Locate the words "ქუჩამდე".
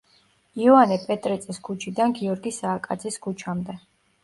3.29-3.81